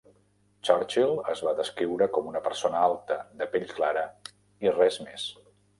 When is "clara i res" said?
3.79-5.01